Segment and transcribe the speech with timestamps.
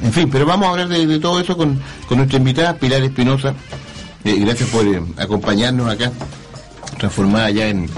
[0.00, 1.80] En fin, pero vamos a hablar de, todo eso con,
[2.10, 3.52] nuestra invitada Pilar Espinosa.
[4.24, 6.12] Eh, gracias por eh, acompañarnos acá,
[6.98, 7.90] transformada ya en,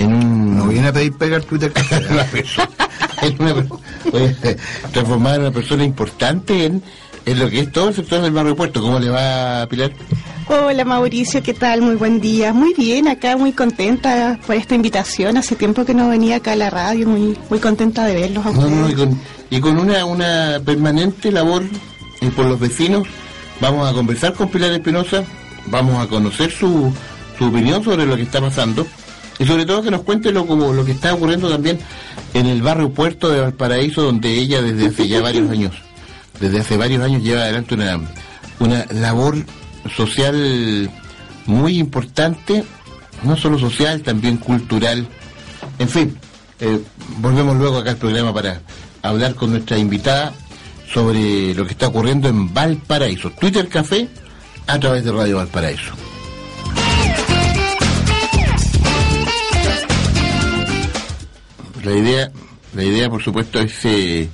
[0.00, 0.58] en un...
[0.58, 1.72] No viene a pedir pegar Twitter.
[4.92, 6.82] transformada en una persona importante en,
[7.24, 8.82] en lo que es todo el sector del barrio puerto.
[8.82, 9.92] ¿Cómo le va, Pilar?
[10.52, 11.80] Hola Mauricio, ¿qué tal?
[11.80, 12.52] Muy buen día.
[12.52, 15.36] Muy bien, acá muy contenta por esta invitación.
[15.36, 18.44] Hace tiempo que no venía acá a la radio, muy muy contenta de verlos.
[19.48, 21.62] y, con, una, una permanente labor
[22.20, 23.06] eh, por los vecinos,
[23.60, 25.22] vamos a conversar con Pilar Espinosa,
[25.66, 26.92] vamos a conocer su,
[27.38, 28.84] su opinión sobre lo que está pasando
[29.38, 31.78] y sobre todo que nos cuente lo, como, lo que está ocurriendo también
[32.34, 35.76] en el barrio Puerto de Valparaíso, donde ella desde hace ya varios años,
[36.40, 38.00] desde hace varios años lleva adelante una,
[38.58, 39.36] una labor
[39.94, 40.90] social
[41.46, 42.64] muy importante,
[43.22, 45.06] no solo social, también cultural.
[45.78, 46.16] En fin,
[46.60, 46.80] eh,
[47.18, 48.60] volvemos luego acá al programa para
[49.02, 50.32] hablar con nuestra invitada
[50.92, 53.30] sobre lo que está ocurriendo en Valparaíso.
[53.30, 54.08] Twitter Café
[54.66, 55.92] a través de Radio Valparaíso.
[61.84, 62.30] La idea,
[62.74, 64.28] la idea por supuesto es, eh,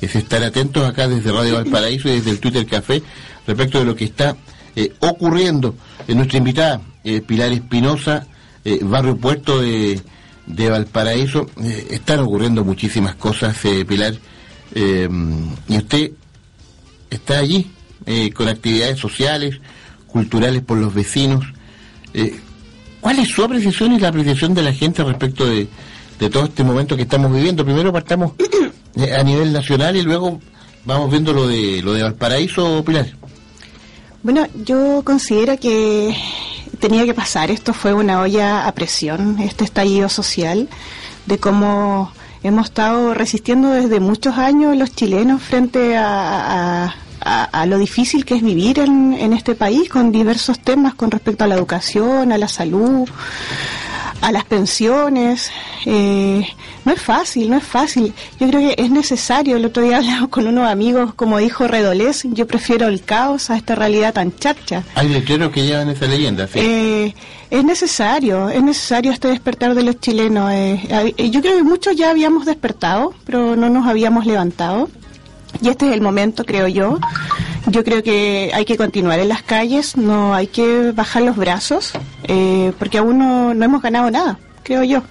[0.00, 3.02] es estar atentos acá desde Radio Valparaíso y desde el Twitter Café
[3.46, 4.36] respecto de lo que está
[4.80, 5.74] eh, ocurriendo.
[6.06, 8.28] en nuestra invitada, eh, Pilar Espinosa,
[8.64, 10.00] eh, Barrio Puerto de,
[10.46, 11.48] de Valparaíso,
[11.90, 13.56] están ocurriendo muchísimas cosas,
[13.88, 14.14] Pilar,
[14.74, 16.12] y usted
[17.10, 17.68] está allí
[18.32, 19.60] con actividades sociales,
[20.06, 21.44] culturales por los vecinos.
[23.00, 25.66] ¿Cuál es su apreciación y la apreciación de la gente respecto de,
[26.20, 27.64] de todo este momento que estamos viviendo?
[27.64, 28.32] Primero partamos
[29.18, 30.40] a nivel nacional y luego
[30.84, 33.18] vamos viendo lo de, lo de Valparaíso, Pilar.
[34.22, 36.16] Bueno, yo considero que
[36.80, 37.50] tenía que pasar.
[37.50, 40.68] Esto fue una olla a presión, este estallido social,
[41.26, 42.10] de cómo
[42.42, 46.94] hemos estado resistiendo desde muchos años los chilenos frente a,
[47.66, 51.46] lo difícil que es vivir en, en este país con diversos temas con respecto a
[51.46, 53.08] la educación, a la salud,
[54.20, 55.50] a las pensiones.
[55.86, 56.46] Eh,
[56.84, 58.12] no es fácil, no es fácil.
[58.40, 59.56] Yo creo que es necesario.
[59.56, 63.56] El otro día hablamos con unos amigos, como dijo Redolés, yo prefiero el caos a
[63.56, 64.82] esta realidad tan chacha.
[64.94, 67.14] Hay letreros que llevan esa leyenda, eh,
[67.50, 70.50] es necesario, es necesario este despertar de los chilenos.
[70.52, 74.88] Eh, yo creo que muchos ya habíamos despertado, pero no nos habíamos levantado.
[75.62, 76.98] Y este es el momento, creo yo.
[77.70, 81.92] Yo creo que hay que continuar en las calles, no hay que bajar los brazos,
[82.24, 85.02] eh, porque aún no, hemos ganado nada, creo yo.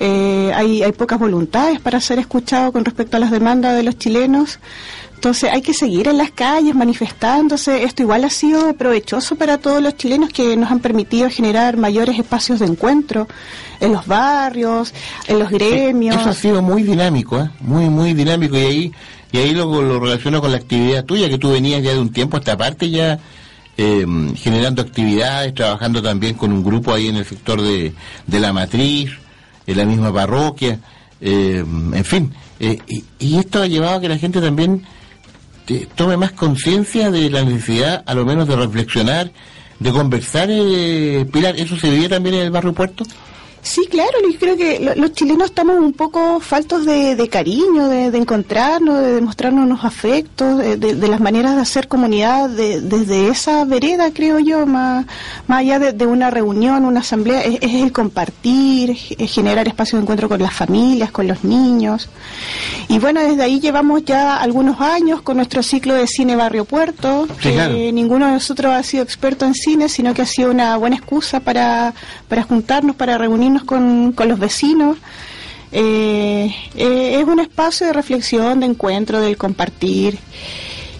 [0.00, 3.98] Eh, hay, hay pocas voluntades para ser escuchado con respecto a las demandas de los
[3.98, 4.58] chilenos.
[5.22, 7.84] Entonces hay que seguir en las calles manifestándose.
[7.84, 12.18] Esto igual ha sido provechoso para todos los chilenos que nos han permitido generar mayores
[12.18, 13.28] espacios de encuentro
[13.78, 14.92] en los barrios,
[15.28, 16.16] en los gremios.
[16.16, 17.50] Eso ha sido muy dinámico, ¿eh?
[17.60, 18.56] muy, muy dinámico.
[18.56, 18.92] Y ahí
[19.32, 22.12] y ahí lo, lo relaciono con la actividad tuya, que tú venías ya de un
[22.12, 23.18] tiempo a esta parte ya
[23.78, 24.06] eh,
[24.36, 27.94] generando actividades, trabajando también con un grupo ahí en el sector de,
[28.26, 29.10] de la matriz,
[29.66, 30.78] en la misma parroquia,
[31.22, 32.34] eh, en fin.
[32.60, 32.78] Eh,
[33.18, 34.84] y, esto ha llevado a que la gente también
[35.94, 39.32] tome más conciencia de la necesidad, a lo menos, de reflexionar,
[39.78, 40.48] de conversar.
[41.32, 43.04] Pilar, ¿eso se vivía también en el barrio Puerto?
[43.64, 48.98] Sí, claro, yo creo que los chilenos estamos un poco faltos de, cariño, de, encontrarnos,
[48.98, 54.66] de demostrarnos unos afectos, de, las maneras de hacer comunidad desde esa vereda, creo yo,
[54.66, 55.06] más,
[55.46, 60.28] más allá de, una reunión, una asamblea, es, el compartir, es generar espacios de encuentro
[60.28, 62.08] con las familias, con los niños.
[62.88, 67.28] Y bueno, desde ahí llevamos ya algunos años con nuestro ciclo de cine Barrio Puerto.
[67.40, 70.96] que Ninguno de nosotros ha sido experto en cine, sino que ha sido una buena
[70.96, 71.94] excusa para,
[72.28, 74.96] para juntarnos, para reunirnos con, con los vecinos.
[75.72, 80.18] Eh, eh, es un espacio de reflexión, de encuentro, del compartir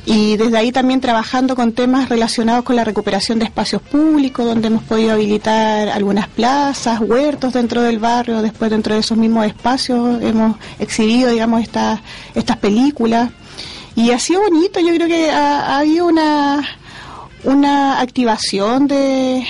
[0.05, 4.67] y desde ahí también trabajando con temas relacionados con la recuperación de espacios públicos, donde
[4.67, 10.21] hemos podido habilitar algunas plazas, huertos dentro del barrio, después dentro de esos mismos espacios
[10.23, 12.01] hemos exhibido, digamos, estas,
[12.35, 13.31] estas películas.
[13.95, 16.67] Y ha sido bonito, yo creo que ha habido una,
[17.45, 19.47] una activación de,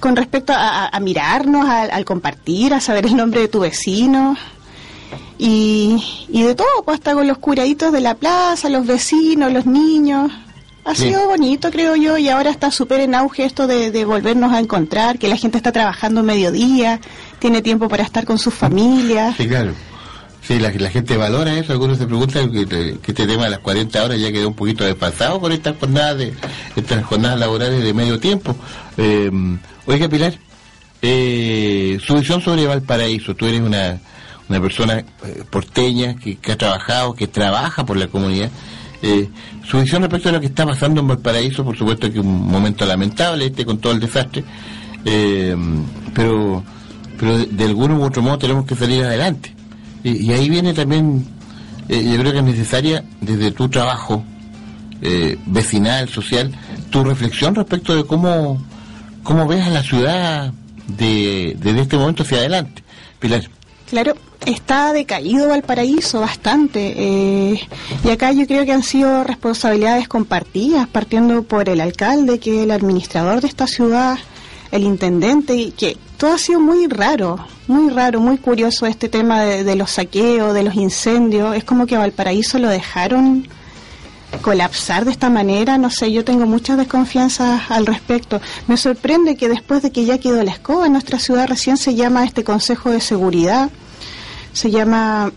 [0.00, 4.36] con respecto a, mirarnos, al compartir, a saber el nombre de tu vecino
[5.38, 9.66] y, y de todo, pues hasta con los curaditos de la plaza, los vecinos, los
[9.66, 10.30] niños.
[10.84, 14.52] Ha sido bonito, creo yo, y ahora está súper en auge esto de, de, volvernos
[14.52, 17.00] a encontrar, que la gente está trabajando mediodía,
[17.38, 19.36] tiene tiempo para estar con sus familias.
[19.36, 19.72] Sí, claro.
[20.42, 21.72] Sí, la, gente valora eso.
[21.72, 25.40] Algunos se preguntan que, este tema de las 40 horas ya quedó un poquito desfasado
[25.40, 26.34] con estas jornadas, de,
[26.76, 28.56] estas jornadas laborales de medio tiempo.
[28.96, 29.30] Eh,
[29.86, 30.34] oiga, Pilar,
[31.02, 33.34] eh, su visión sobre Valparaíso.
[33.34, 34.00] Tú eres una,
[34.48, 38.50] persona eh, porteña que, ha trabajado, que trabaja por la comunidad.
[39.02, 39.28] Eh,
[39.66, 42.84] su visión respecto a lo que está pasando en Valparaíso, por supuesto que un momento
[42.84, 44.44] lamentable este con todo el desastre,
[45.04, 45.56] eh,
[46.14, 46.62] pero,
[47.18, 49.54] pero de, de algún u otro modo tenemos que salir adelante.
[50.04, 51.26] Y, y ahí viene también,
[51.88, 54.24] eh, yo creo que es necesaria desde tu trabajo
[55.02, 56.52] eh, vecinal, social,
[56.90, 58.62] tu reflexión respecto de cómo,
[59.22, 60.52] cómo ves a la ciudad
[60.86, 62.82] de, desde este momento hacia adelante.
[63.18, 63.48] Pilar.
[63.88, 64.14] Claro,
[64.46, 66.94] está decaído Valparaíso bastante.
[66.96, 67.60] Eh,
[68.04, 72.64] y acá yo creo que han sido responsabilidades compartidas, partiendo por el alcalde, que es
[72.64, 74.18] el administrador de esta ciudad,
[74.70, 79.64] el intendente, que todo ha sido muy raro, muy raro, muy curioso este tema de,
[79.64, 81.56] de los saqueos, de los incendios.
[81.56, 83.48] Es como que a Valparaíso lo dejaron
[84.42, 88.38] colapsar de esta manera, no sé, yo tengo muchas desconfianzas al respecto.
[88.66, 91.94] Me sorprende que después de que ya quedó la escoba en nuestra ciudad recién se
[91.94, 93.70] llama este Consejo de Seguridad,
[94.52, 95.32] se llama...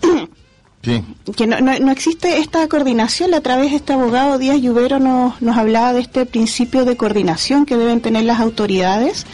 [0.83, 1.01] Sí.
[1.37, 5.41] que no, no, no, existe esta coordinación, a través de este abogado Díaz Lluvero nos,
[5.41, 9.25] nos hablaba de este principio de coordinación que deben tener las autoridades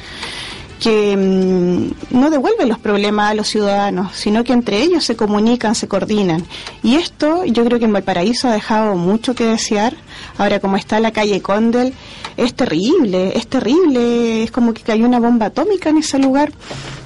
[0.80, 5.76] que mmm, no devuelven los problemas a los ciudadanos, sino que entre ellos se comunican,
[5.76, 6.46] se coordinan.
[6.84, 9.96] Y esto yo creo que en Valparaíso ha dejado mucho que desear.
[10.38, 11.94] Ahora, como está la calle Condel,
[12.38, 16.54] es terrible, es terrible, es como que cayó una bomba atómica en ese lugar.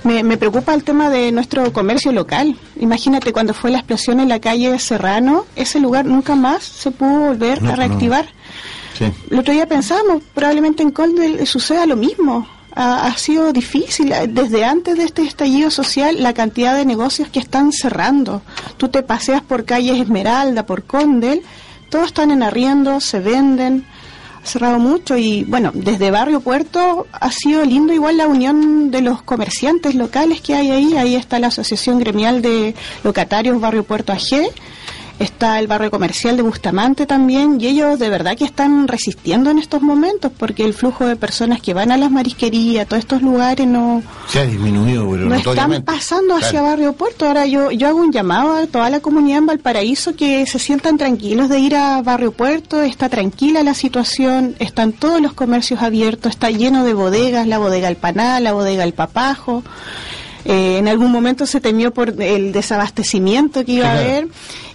[0.03, 2.55] Me, me preocupa el tema de nuestro comercio local.
[2.79, 7.27] Imagínate cuando fue la explosión en la calle Serrano, ese lugar nunca más se pudo
[7.27, 8.25] volver no, a reactivar.
[8.25, 8.31] No.
[8.93, 9.05] Sí.
[9.31, 14.13] El otro día pensábamos, probablemente en Condel suceda lo mismo ha, ha, sido difícil.
[14.29, 18.41] Desde antes de este estallido social, la cantidad de negocios que están cerrando.
[18.77, 21.43] Tú te paseas por calles Esmeralda, por Condel,
[21.93, 23.85] todos están en arriendo, se venden.
[24.43, 29.01] Ha cerrado mucho y, bueno, desde Barrio Puerto ha sido lindo igual la unión de
[29.01, 30.97] los comerciantes locales que hay ahí.
[30.97, 32.73] Ahí está la Asociación Gremial de
[33.03, 34.49] Locatarios Barrio Puerto AG
[35.23, 39.59] está el barrio comercial de Bustamante también, y ellos de verdad que están resistiendo en
[39.59, 43.67] estos momentos, porque el flujo de personas que van a las marisquerías, todos estos lugares
[43.67, 44.03] no...
[44.27, 46.67] Se ha disminuido, pero No están pasando hacia claro.
[46.67, 47.25] Barrio Puerto.
[47.25, 50.97] Ahora yo, yo hago un llamado a toda la comunidad en Valparaíso que se sientan
[50.97, 56.31] tranquilos de ir a Barrio Puerto, está tranquila la situación, están todos los comercios abiertos,
[56.31, 59.63] está lleno de bodegas, la bodega El Panal, la bodega El Papajo.
[60.45, 64.27] Eh, en algún momento se temió por el desabastecimiento que iba a haber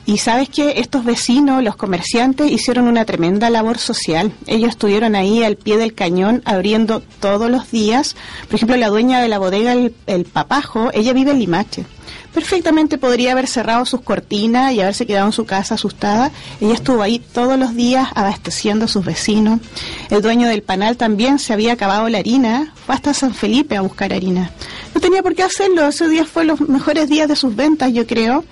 [0.08, 4.32] y sabes que estos vecinos, los comerciantes, hicieron una tremenda labor social.
[4.46, 8.16] Ellos estuvieron ahí al pie del cañón abriendo todos los días.
[8.46, 11.84] Por ejemplo, la dueña de la bodega, el, Papajo, ella vive en Limache.
[12.32, 16.32] Perfectamente podría haber cerrado sus cortinas y haberse quedado en su casa asustada.
[16.58, 19.61] Ella estuvo ahí todos los días abasteciendo a sus vecinos.
[20.08, 23.82] El dueño del panal también se había acabado la harina, fue hasta San Felipe a
[23.82, 24.52] buscar harina.
[24.94, 28.06] No tenía por qué hacerlo, ese día fue los mejores días de sus ventas, yo
[28.06, 28.43] creo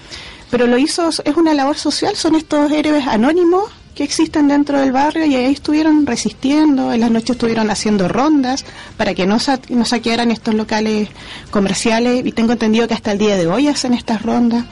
[0.51, 3.65] pero lo hizo, es una labor social, son estos héroes anónimos
[3.95, 8.65] que existen dentro del barrio y ahí estuvieron resistiendo, en las noches estuvieron haciendo rondas
[8.99, 11.09] para que no, sa no saquearan estos locales
[11.51, 14.67] comerciales y tengo entendido que hasta el día de hoy hacen estas rondas,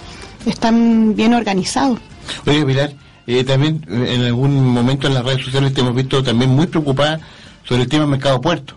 [0.45, 1.99] están bien organizados.
[2.47, 2.93] Oye, Pilar,
[3.27, 7.19] eh, también en algún momento en las redes sociales te hemos visto también muy preocupada
[7.67, 8.77] sobre el tema mercado puerto.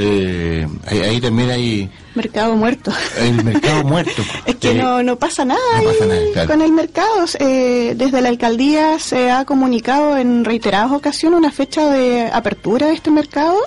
[0.00, 5.16] Eh, ahí, ahí, también hay mercado muerto el mercado muerto es que eh, no, no
[5.16, 6.48] pasa nada, no pasa nada claro.
[6.48, 11.90] con el mercado eh, desde la alcaldía se ha comunicado en reiteradas ocasiones una fecha
[11.90, 13.58] de apertura de este mercado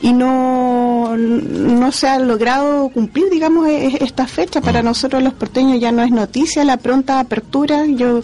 [0.00, 4.62] y no, no se ha logrado cumplir, digamos, esta fecha.
[4.62, 4.86] Para mm.
[4.86, 7.84] nosotros los porteños ya no es noticia la pronta apertura.
[7.84, 8.22] Yo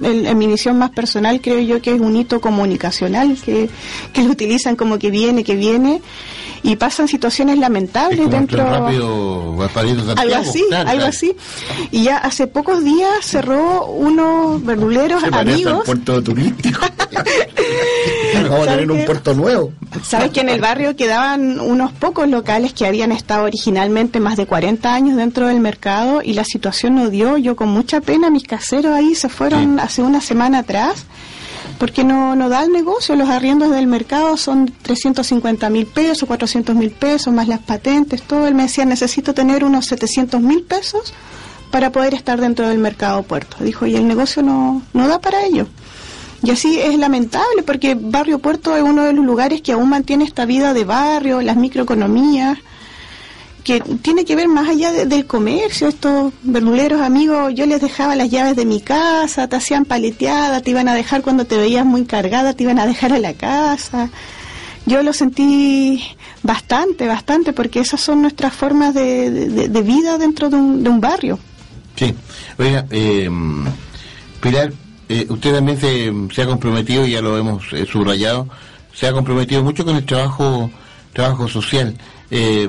[0.00, 3.68] en, en, mi visión más personal creo yo que es un hito comunicacional que,
[4.12, 6.00] que lo utilizan como que viene, que viene
[6.62, 11.06] y pasan situaciones lamentables dentro rápido, algo así claro, algo claro.
[11.06, 11.36] así.
[11.90, 15.84] Y ya hace pocos días cerró unos verduleros amigos.
[15.84, 16.80] puerto turístico.
[18.48, 19.72] Vamos a tener un puerto nuevo.
[20.02, 24.46] Sabes que en el barrio quedaban unos pocos locales que habían estado originalmente más de
[24.46, 28.44] 40 años dentro del mercado y la situación no dio yo con mucha pena mis
[28.44, 29.80] caseros ahí se fueron sí.
[29.82, 31.06] hace una semana atrás
[31.82, 36.76] porque no, no da el negocio, los arriendos del mercado son 350 mil pesos, 400
[36.76, 38.46] mil pesos, más las patentes, todo.
[38.46, 41.12] Él me decía, necesito tener unos 700 mil pesos
[41.72, 43.56] para poder estar dentro del mercado puerto.
[43.64, 45.66] Dijo, y el negocio no, no da para ello.
[46.44, 50.22] Y así es lamentable porque Barrio Puerto es uno de los lugares que aún mantiene
[50.22, 52.58] esta vida de barrio, las microeconomías,
[53.64, 55.88] que tiene que ver más allá del comercio.
[55.88, 60.70] Estos verduleros amigos, yo les dejaba las llaves de mi casa, te hacían paleteada, te
[60.70, 64.10] iban a dejar cuando te veías muy cargada, te iban a dejar a la casa.
[64.84, 66.02] Yo lo sentí
[66.42, 71.38] bastante, bastante, porque esas son nuestras formas de, vida dentro de un, de un barrio.
[71.94, 72.14] Sí,
[72.58, 73.30] oiga, eh,
[74.40, 74.72] Pilar,
[75.08, 78.48] eh, usted también se, ha comprometido, ya lo hemos eh, subrayado,
[78.92, 80.70] se ha comprometido mucho con el trabajo
[81.12, 81.94] trabajo social
[82.30, 82.66] eh,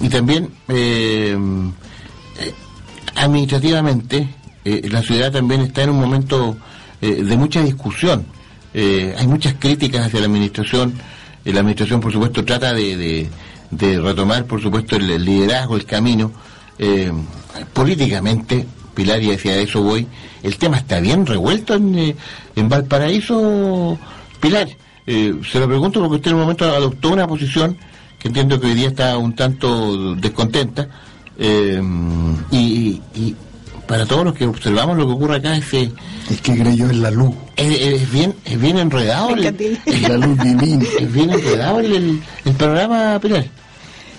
[0.00, 0.50] y también
[3.16, 4.28] administrativamente
[4.64, 6.56] la ciudad también está en un momento
[7.00, 8.26] de mucha discusión.
[8.74, 10.94] hay muchas críticas hacia la administración.
[11.44, 13.28] la administración, por supuesto, trata de,
[13.70, 16.30] retomar, por supuesto, el, liderazgo, el camino.
[17.72, 20.06] políticamente, Pilar, y hacia eso voy,
[20.42, 22.16] el tema está bien revuelto en, eh,
[22.56, 23.98] en Valparaíso,
[24.40, 24.68] Pilar.
[25.06, 27.76] Eh, se lo pregunto porque usted en un momento adoptó una posición
[28.18, 30.88] que entiendo que hoy día está un tanto descontenta.
[31.38, 31.80] Eh,
[32.50, 33.00] y,
[33.86, 35.90] para todos los que observamos lo que ocurre acá es que...
[36.30, 37.34] Es que creyó en la luz.
[37.56, 39.30] Es, bien es bien enredado.
[39.34, 39.42] El,
[40.02, 40.84] la luz divina.
[41.00, 43.46] Es bien enredado el, el programa, Pilar.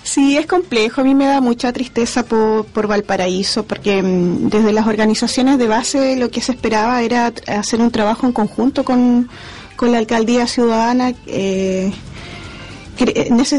[0.02, 1.00] Sí, es complejo.
[1.00, 5.68] A mí me da mucha tristeza por, por Valparaíso, porque mm, desde las organizaciones de
[5.68, 9.30] base lo que se esperaba era hacer un trabajo en conjunto con,
[9.80, 11.12] la alcaldía ciudadana.
[11.26, 11.92] Eh,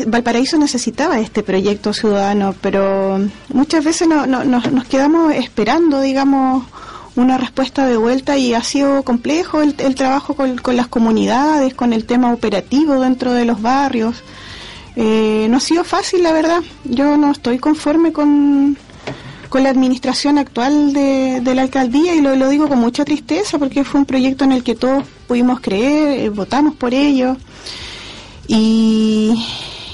[0.08, 6.66] Valparaíso necesitaba este proyecto ciudadano, pero muchas veces no, nos quedamos esperando, digamos,
[7.16, 11.94] una respuesta de vuelta y ha sido complejo el, trabajo con, con las comunidades, con
[11.94, 14.24] el tema operativo dentro de los barrios.
[14.96, 16.62] Eh, no ha sido fácil, la verdad.
[16.84, 18.78] Yo no estoy conforme con,
[19.50, 24.00] con la administración actual de, la alcaldía y lo, digo con mucha tristeza porque fue
[24.00, 25.04] un proyecto en el que todos
[25.34, 27.36] pudimos creer, eh, votamos por ello.
[28.48, 29.34] Y,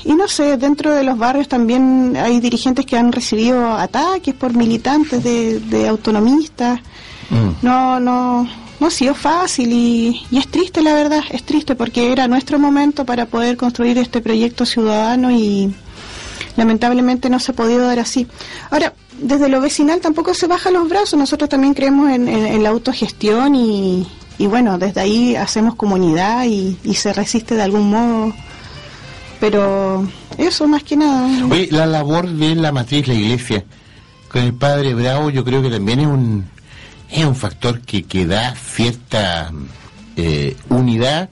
[0.03, 4.53] y no sé, dentro de los barrios también hay dirigentes que han recibido ataques por
[4.53, 6.81] militantes de, de autonomistas.
[7.29, 7.65] Mm.
[7.65, 8.49] No, no,
[8.81, 13.05] no ha sido fácil y, es triste, la verdad, es triste porque era nuestro momento
[13.05, 15.73] para poder construir este proyecto ciudadano y
[16.57, 18.27] lamentablemente no se ha podido dar así.
[18.71, 23.55] Ahora, desde lo vecinal tampoco se bajan los brazos, nosotros también creemos en, la autogestión
[23.55, 24.05] y,
[24.47, 28.33] bueno, desde ahí hacemos comunidad y, se resiste de algún modo.
[29.39, 31.45] Pero eso más que nada.
[31.49, 33.63] Oye, la labor de la matriz, la iglesia,
[34.29, 36.45] con el padre Bravo, yo creo que también es un,
[37.09, 39.51] es un factor que, que da cierta
[40.15, 41.29] eh, unidad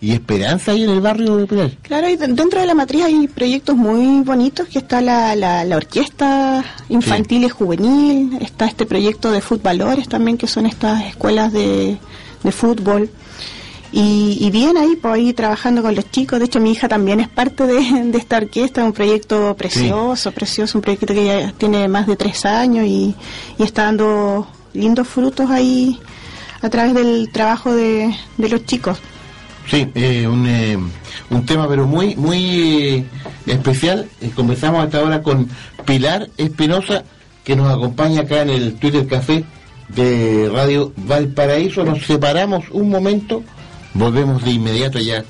[0.00, 1.70] y esperanza ahí en el barrio de Pilar.
[1.82, 6.64] Claro, y dentro de la matriz hay proyectos muy bonitos, que está la, la, orquesta
[6.88, 11.98] infantil y juvenil, está este proyecto de futbolores también, que son estas escuelas de,
[12.42, 13.10] de fútbol.
[13.92, 16.38] Y, bien ahí, pues ahí trabajando con los chicos.
[16.38, 20.82] De hecho, mi hija también es parte de, esta orquesta, un proyecto precioso, precioso, un
[20.82, 23.14] proyecto que ya tiene más de tres años y,
[23.58, 25.98] y está dando lindos frutos ahí
[26.62, 28.98] a través del trabajo de, los chicos.
[29.68, 30.78] Sí, eh, un, eh,
[31.30, 33.04] un tema pero muy muy eh,
[33.46, 34.08] especial.
[34.34, 35.48] conversamos hasta ahora con
[35.84, 37.04] Pilar Espinosa,
[37.44, 39.44] que nos acompaña acá en el Twitter Café
[39.94, 41.84] de Radio Valparaíso.
[41.84, 43.42] Nos separamos un momento,
[43.94, 45.24] volvemos de inmediato ya.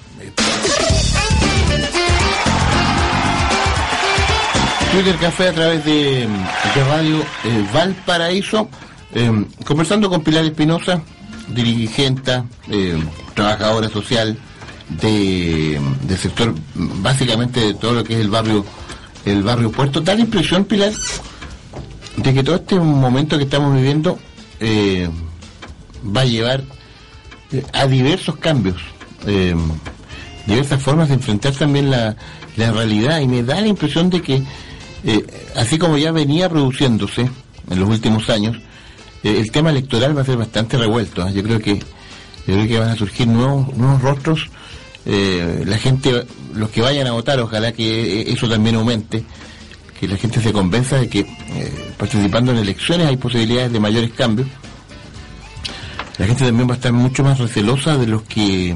[4.92, 6.26] Twitter Café a través de,
[6.74, 7.24] de Radio
[7.72, 8.68] Valparaíso.
[9.14, 11.02] Eh, conversando con Pilar Espinosa,
[11.48, 12.98] dirigente, eh,
[13.34, 14.36] trabajadora social
[14.88, 18.64] de, del sector, básicamente de todo lo que es el barrio,
[19.24, 20.92] el barrio Puerto, da la impresión, Pilar,
[22.16, 24.18] de que todo este momento que estamos viviendo
[24.60, 25.08] eh,
[26.04, 26.62] va a llevar
[27.52, 28.80] eh, a diversos cambios,
[30.46, 32.16] diversas formas de enfrentar también la,
[32.56, 34.42] la realidad y me da la impresión de que,
[35.56, 37.28] así como ya venía produciéndose
[37.70, 38.56] en los últimos años,
[39.22, 41.26] eh, el tema electoral va a ser bastante revuelto.
[41.26, 41.32] ¿eh?
[41.32, 41.78] Yo creo que
[42.46, 44.48] yo creo que van a surgir nuevos nuevos rostros.
[45.06, 49.24] Eh, la gente, los que vayan a votar, ojalá que eso también aumente,
[50.00, 51.26] que la gente se convenza de que
[51.98, 54.48] participando en elecciones hay posibilidades de mayores cambios.
[56.16, 58.74] La gente también va a estar mucho más recelosa de los que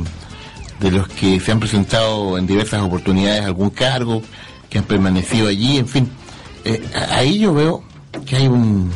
[0.80, 4.22] de los que se han presentado en diversas oportunidades algún cargo,
[4.68, 6.10] que han permanecido allí, en fin.
[7.10, 7.82] ahí yo veo
[8.26, 8.90] que hay un,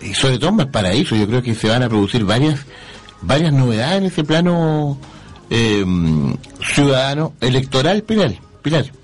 [0.00, 2.64] y sobre todo en Paraíso, yo creo que se van a producir varias
[3.20, 4.98] varias novedades en ese plano
[5.50, 5.84] eh,
[6.62, 8.99] ciudadano electoral Pilar Pilar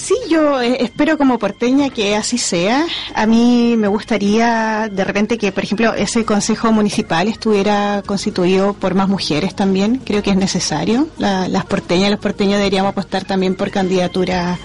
[0.00, 2.86] Sí, yo eh, espero como porteña que así sea.
[3.14, 8.94] A mí me gustaría de repente que, por ejemplo, ese consejo municipal estuviera constituido por
[8.94, 10.00] más mujeres también.
[10.04, 11.08] Creo que es necesario.
[11.18, 14.56] La- las porteñas los porteños deberíamos apostar también por candidatura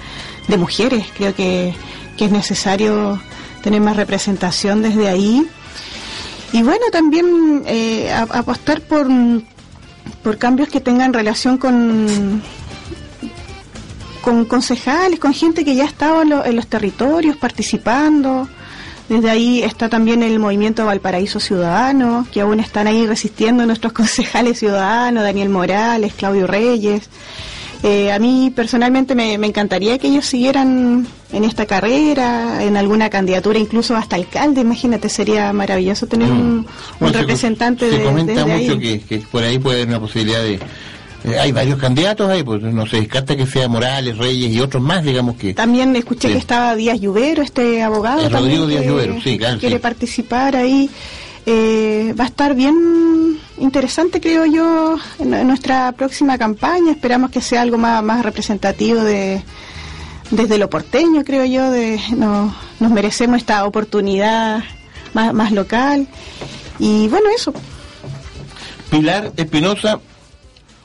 [0.48, 1.08] de mujeres.
[1.18, 1.74] Creo que,
[2.16, 3.20] que es necesario
[3.64, 5.46] tener más representación desde ahí.
[6.54, 9.08] Y bueno, también eh, apostar por,
[10.22, 12.44] por cambios que tengan relación con
[14.24, 18.48] con concejales, con gente que ya estaba en, lo- en los territorios participando.
[19.10, 24.58] Desde ahí está también el movimiento Valparaíso Ciudadano, que aún están ahí resistiendo nuestros concejales
[24.60, 27.10] ciudadanos, Daniel Morales, Claudio Reyes.
[27.86, 33.10] Eh, a mí personalmente me, me encantaría que ellos siguieran en esta carrera, en alguna
[33.10, 34.62] candidatura, incluso hasta alcalde.
[34.62, 36.66] Imagínate, sería maravilloso tener un, un
[37.02, 37.12] Mm.
[37.12, 38.80] Se- representante se, de, comenta desde mucho ahí.
[38.80, 40.62] que, que por ahí puede haber una posibilidad de
[41.24, 44.82] eh, hay varios candidatos ahí pues no se descarta que sea Morales Reyes y otros
[44.84, 46.34] más digamos que También escuché Sí.
[46.34, 48.22] que estaba Díaz Lluvero, este abogado.
[48.22, 49.82] Eh, Rodrigo Díaz que Lluvero, sí, claro, Quiere sí.
[49.82, 50.90] participar ahí.
[51.46, 56.92] Eh, va a estar bien interesante, creo yo, en, en nuestra próxima campaña.
[56.92, 59.42] Esperamos que sea algo más, más representativo de
[60.32, 61.70] desde lo porteño, creo yo.
[61.70, 64.64] De, no- nos merecemos esta oportunidad
[65.14, 66.08] más, más local.
[66.80, 67.54] Y bueno, eso.
[68.90, 70.00] Pilar Espinosa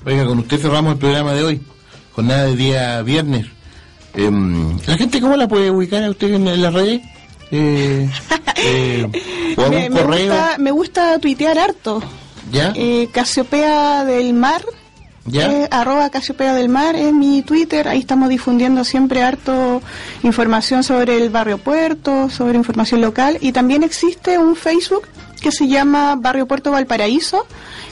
[0.04, 1.60] oiga con usted cerramos el programa de hoy
[2.12, 3.46] jornada de día viernes.
[4.14, 7.02] Em, la gente cómo la puede ubicar a usted en, en las redes
[7.50, 8.10] eh,
[8.56, 12.02] eh, o algún Me, me correo gusta, me gusta tuitear harto.
[12.50, 14.64] ya Eh, Casiopea del Mar,
[15.26, 19.80] ya eh, arroba Casiopea del Mar es mi Twitter, ahí estamos difundiendo siempre harto
[20.22, 23.38] información sobre el barrio Puerto, sobre información local.
[23.40, 25.06] Y también existe un Facebook
[25.40, 27.46] que se llama Barrio Puerto Valparaíso,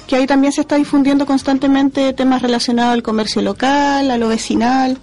[0.07, 4.99] que ahí también se está difundiendo constantemente temas relacionados al comercio local, a lo vecinal,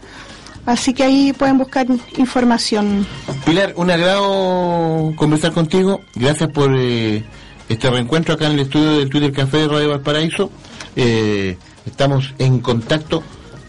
[0.65, 3.05] así que ahí pueden buscar información.
[3.45, 6.01] Pilar, un agrado conversar contigo.
[6.15, 7.23] Gracias por eh,
[7.69, 10.49] este reencuentro acá en el estudio del Twitter Café de Radio Valparaíso.
[10.95, 13.23] Eh, estamos en contacto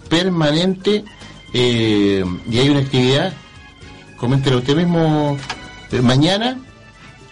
[0.09, 1.05] permanente
[1.53, 3.33] eh, y hay una actividad,
[4.17, 5.39] coméntelo usted mismo,
[5.93, 6.59] eh, mañana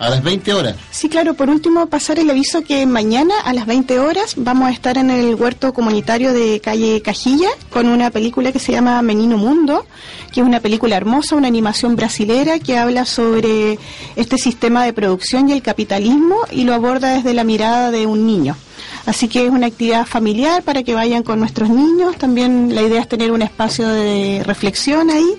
[0.02, 0.76] a las 20 horas.
[0.90, 4.72] Sí, claro, por último pasar el aviso que mañana a las 20 horas vamos a
[4.72, 9.38] estar en el huerto comunitario de calle Cajilla con una película que se llama Menino
[9.38, 9.86] Mundo,
[10.32, 13.78] que es una película hermosa, una animación brasilera que habla sobre
[14.16, 18.26] este sistema de producción y el capitalismo y lo aborda desde la mirada de un
[18.26, 18.56] niño.
[19.06, 22.16] Así que es una actividad familiar para que vayan con nuestros niños.
[22.16, 25.38] También la idea es tener un espacio de reflexión ahí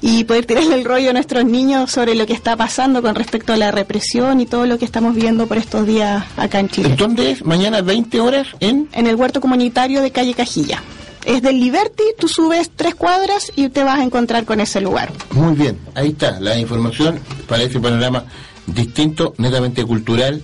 [0.00, 3.52] y poder tirarle el rollo a nuestros niños sobre lo que está pasando con respecto
[3.52, 6.94] a la represión y todo lo que estamos viendo por estos días acá en Chile.
[6.96, 7.44] ¿Dónde es?
[7.44, 8.88] Mañana 20 horas en...
[8.92, 10.82] En el huerto comunitario de calle Cajilla.
[11.24, 15.12] Es del Liberty, tú subes tres cuadras y te vas a encontrar con ese lugar.
[15.32, 18.24] Muy bien, ahí está la información para ese panorama
[18.66, 20.42] distinto, netamente cultural.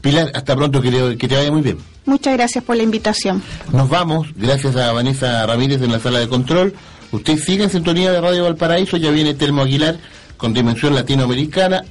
[0.00, 1.78] Pilar, hasta pronto, que que te vaya muy bien.
[2.06, 3.42] Muchas gracias por la invitación.
[3.72, 6.74] Nos vamos, gracias a Vanessa Ramírez en la sala de control.
[7.14, 9.98] Usted sigue en sintonía de Radio Valparaíso, ya viene Telmo Aguilar
[10.36, 11.84] con Dimensión Latinoamericana.